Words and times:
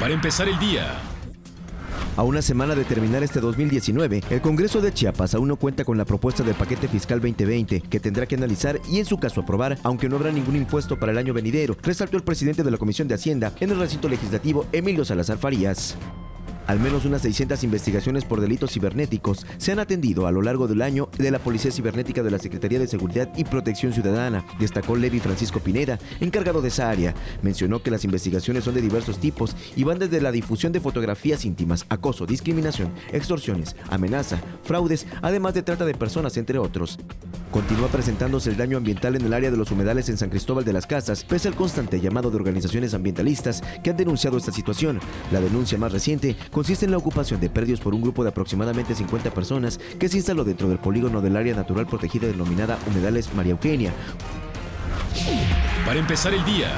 para 0.00 0.14
empezar 0.14 0.48
el 0.48 0.58
día. 0.58 0.98
A 2.16 2.22
una 2.22 2.42
semana 2.42 2.74
de 2.74 2.84
terminar 2.84 3.22
este 3.22 3.38
2019, 3.38 4.22
el 4.30 4.40
Congreso 4.40 4.80
de 4.80 4.92
Chiapas 4.92 5.34
aún 5.34 5.48
no 5.48 5.56
cuenta 5.56 5.84
con 5.84 5.96
la 5.98 6.04
propuesta 6.06 6.42
del 6.42 6.54
paquete 6.54 6.88
fiscal 6.88 7.20
2020, 7.20 7.82
que 7.82 8.00
tendrá 8.00 8.26
que 8.26 8.34
analizar 8.34 8.80
y 8.90 8.98
en 8.98 9.04
su 9.04 9.18
caso 9.18 9.42
aprobar, 9.42 9.78
aunque 9.82 10.08
no 10.08 10.16
habrá 10.16 10.32
ningún 10.32 10.56
impuesto 10.56 10.98
para 10.98 11.12
el 11.12 11.18
año 11.18 11.34
venidero, 11.34 11.76
resaltó 11.82 12.16
el 12.16 12.24
presidente 12.24 12.62
de 12.62 12.70
la 12.70 12.78
Comisión 12.78 13.06
de 13.08 13.14
Hacienda 13.14 13.52
en 13.60 13.70
el 13.70 13.78
recinto 13.78 14.08
legislativo, 14.08 14.66
Emilio 14.72 15.04
Salazar 15.04 15.38
Farías. 15.38 15.96
Al 16.66 16.80
menos 16.80 17.04
unas 17.04 17.22
600 17.22 17.64
investigaciones 17.64 18.24
por 18.24 18.40
delitos 18.40 18.72
cibernéticos 18.72 19.46
se 19.58 19.72
han 19.72 19.78
atendido 19.78 20.26
a 20.26 20.30
lo 20.30 20.42
largo 20.42 20.68
del 20.68 20.82
año 20.82 21.08
de 21.18 21.30
la 21.30 21.38
Policía 21.38 21.72
Cibernética 21.72 22.22
de 22.22 22.30
la 22.30 22.38
Secretaría 22.38 22.78
de 22.78 22.86
Seguridad 22.86 23.28
y 23.36 23.44
Protección 23.44 23.92
Ciudadana, 23.92 24.44
destacó 24.58 24.96
Levi 24.96 25.20
Francisco 25.20 25.60
Pineda, 25.60 25.98
encargado 26.20 26.62
de 26.62 26.68
esa 26.68 26.90
área. 26.90 27.14
Mencionó 27.42 27.82
que 27.82 27.90
las 27.90 28.04
investigaciones 28.04 28.64
son 28.64 28.74
de 28.74 28.82
diversos 28.82 29.18
tipos 29.18 29.56
y 29.76 29.84
van 29.84 29.98
desde 29.98 30.20
la 30.20 30.32
difusión 30.32 30.72
de 30.72 30.80
fotografías 30.80 31.44
íntimas, 31.44 31.86
acoso, 31.88 32.26
discriminación, 32.26 32.92
extorsiones, 33.12 33.76
amenaza, 33.90 34.40
fraudes, 34.62 35.06
además 35.22 35.54
de 35.54 35.62
trata 35.62 35.84
de 35.84 35.94
personas, 35.94 36.36
entre 36.36 36.58
otros. 36.58 36.98
Continúa 37.50 37.88
presentándose 37.88 38.50
el 38.50 38.56
daño 38.56 38.76
ambiental 38.76 39.16
en 39.16 39.22
el 39.22 39.34
área 39.34 39.50
de 39.50 39.56
los 39.56 39.70
humedales 39.72 40.08
en 40.08 40.16
San 40.16 40.30
Cristóbal 40.30 40.64
de 40.64 40.72
las 40.72 40.86
Casas, 40.86 41.24
pese 41.24 41.48
al 41.48 41.56
constante 41.56 42.00
llamado 42.00 42.30
de 42.30 42.36
organizaciones 42.36 42.94
ambientalistas 42.94 43.62
que 43.82 43.90
han 43.90 43.96
denunciado 43.96 44.38
esta 44.38 44.52
situación. 44.52 45.00
La 45.32 45.40
denuncia 45.40 45.76
más 45.76 45.92
reciente 45.92 46.36
consiste 46.52 46.84
en 46.84 46.92
la 46.92 46.98
ocupación 46.98 47.40
de 47.40 47.50
predios 47.50 47.80
por 47.80 47.94
un 47.94 48.02
grupo 48.02 48.22
de 48.22 48.30
aproximadamente 48.30 48.94
50 48.94 49.32
personas 49.32 49.78
que 49.98 50.08
se 50.08 50.18
instaló 50.18 50.44
dentro 50.44 50.68
del 50.68 50.78
polígono 50.78 51.20
del 51.20 51.36
área 51.36 51.54
natural 51.54 51.86
protegida 51.86 52.28
denominada 52.28 52.78
Humedales 52.86 53.34
María 53.34 53.52
Eugenia. 53.52 53.92
Para 55.84 55.98
empezar 55.98 56.32
el 56.32 56.44
día, 56.44 56.68